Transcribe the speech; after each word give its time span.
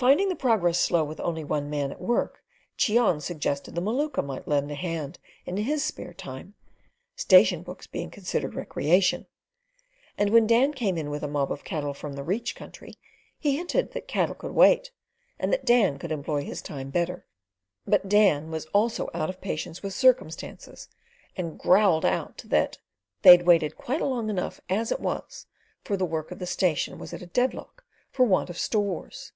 Finding 0.00 0.30
the 0.30 0.34
progress 0.34 0.78
slow 0.78 1.04
with 1.04 1.20
only 1.20 1.44
one 1.44 1.68
man 1.68 1.92
at 1.92 2.00
work, 2.00 2.42
Cheon 2.78 3.20
suggested 3.20 3.74
the 3.74 3.82
Maluka 3.82 4.22
might 4.24 4.48
lend 4.48 4.70
a 4.70 4.74
hand 4.74 5.18
in 5.44 5.58
his 5.58 5.84
spare 5.84 6.14
time 6.14 6.54
(station 7.16 7.62
books 7.62 7.86
being 7.86 8.10
considered 8.10 8.54
recreation); 8.54 9.26
and 10.16 10.30
when 10.30 10.46
Dan 10.46 10.72
came 10.72 10.96
in 10.96 11.10
with 11.10 11.22
a 11.22 11.28
mob 11.28 11.52
of 11.52 11.64
cattle 11.64 11.92
from 11.92 12.14
the 12.14 12.22
Reach 12.24 12.56
country, 12.56 12.94
he 13.38 13.56
hinted 13.58 13.92
that 13.92 14.08
cattle 14.08 14.34
could 14.34 14.52
wait, 14.52 14.90
and 15.38 15.52
that 15.52 15.66
Dan 15.66 15.98
could 15.98 16.12
employ 16.12 16.44
his 16.44 16.62
time 16.62 16.88
better. 16.88 17.26
But 17.86 18.08
Dan 18.08 18.44
also 18.72 19.04
was 19.04 19.10
out 19.12 19.28
of 19.28 19.42
patience 19.42 19.82
with 19.82 19.92
circumstances, 19.92 20.88
and 21.36 21.58
growled 21.58 22.06
out 22.06 22.38
that 22.46 22.78
"they'd 23.20 23.42
waited 23.44 23.76
quite 23.76 24.00
long 24.00 24.30
enough 24.30 24.62
as 24.70 24.90
it 24.90 25.00
was," 25.00 25.44
for 25.84 25.98
the 25.98 26.06
work 26.06 26.30
of 26.30 26.38
the 26.38 26.46
station 26.46 26.96
was 26.98 27.12
at 27.12 27.20
a 27.20 27.26
deadlock 27.26 27.84
for 28.10 28.24
want 28.24 28.48
of 28.48 28.56
stores. 28.56 29.32